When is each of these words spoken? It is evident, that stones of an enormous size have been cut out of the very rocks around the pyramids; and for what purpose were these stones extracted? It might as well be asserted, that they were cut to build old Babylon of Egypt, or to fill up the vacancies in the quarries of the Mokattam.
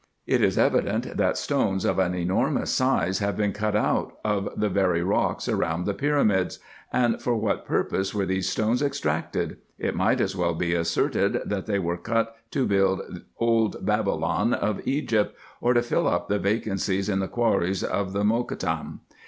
It 0.25 0.41
is 0.41 0.57
evident, 0.57 1.15
that 1.17 1.37
stones 1.37 1.85
of 1.85 1.99
an 1.99 2.15
enormous 2.15 2.71
size 2.71 3.19
have 3.19 3.37
been 3.37 3.51
cut 3.53 3.75
out 3.75 4.17
of 4.25 4.49
the 4.57 4.67
very 4.67 5.03
rocks 5.03 5.47
around 5.47 5.85
the 5.85 5.93
pyramids; 5.93 6.57
and 6.91 7.21
for 7.21 7.35
what 7.35 7.67
purpose 7.67 8.11
were 8.11 8.25
these 8.25 8.49
stones 8.49 8.81
extracted? 8.81 9.57
It 9.77 9.93
might 9.95 10.19
as 10.19 10.35
well 10.35 10.55
be 10.55 10.73
asserted, 10.73 11.41
that 11.45 11.67
they 11.67 11.77
were 11.77 11.97
cut 11.97 12.35
to 12.49 12.65
build 12.65 13.21
old 13.37 13.85
Babylon 13.85 14.55
of 14.55 14.81
Egypt, 14.87 15.37
or 15.61 15.75
to 15.75 15.83
fill 15.83 16.07
up 16.07 16.29
the 16.29 16.39
vacancies 16.39 17.07
in 17.07 17.19
the 17.19 17.27
quarries 17.27 17.83
of 17.83 18.11
the 18.11 18.23
Mokattam. 18.23 19.01